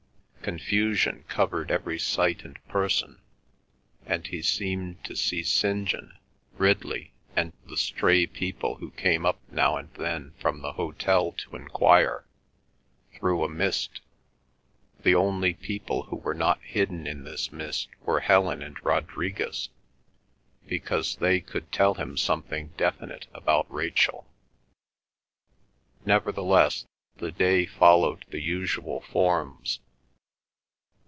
Confusion 0.43 1.23
covered 1.27 1.69
every 1.69 1.99
sight 1.99 2.43
and 2.43 2.57
person, 2.67 3.21
and 4.07 4.25
he 4.25 4.41
seemed 4.41 5.03
to 5.03 5.15
see 5.15 5.43
St. 5.43 5.87
John, 5.87 6.17
Ridley, 6.57 7.13
and 7.35 7.53
the 7.67 7.77
stray 7.77 8.25
people 8.25 8.77
who 8.77 8.89
came 8.89 9.23
up 9.23 9.39
now 9.51 9.77
and 9.77 9.93
then 9.93 10.33
from 10.39 10.61
the 10.63 10.73
hotel 10.73 11.31
to 11.33 11.55
enquire, 11.55 12.25
through 13.13 13.43
a 13.43 13.47
mist; 13.49 14.01
the 15.03 15.13
only 15.13 15.53
people 15.53 16.03
who 16.05 16.15
were 16.15 16.33
not 16.33 16.59
hidden 16.63 17.05
in 17.05 17.23
this 17.23 17.51
mist 17.51 17.89
were 18.01 18.21
Helen 18.21 18.63
and 18.63 18.83
Rodriguez, 18.83 19.69
because 20.67 21.17
they 21.17 21.39
could 21.39 21.71
tell 21.71 21.93
him 21.93 22.17
something 22.17 22.69
definite 22.77 23.27
about 23.31 23.71
Rachel. 23.71 24.27
Nevertheless 26.03 26.87
the 27.17 27.31
day 27.31 27.67
followed 27.67 28.25
the 28.31 28.41
usual 28.41 29.01
forms. 29.01 29.79